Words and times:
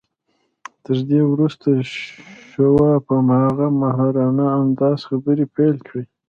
تر 0.85 0.97
دې 1.09 1.21
وروسته 1.31 1.67
شواب 2.49 2.99
په 3.07 3.13
هماغه 3.21 3.67
ماهرانه 3.81 4.45
انداز 4.61 4.99
خبرې 5.09 5.45
پيل 5.55 5.75
کړې. 5.87 6.03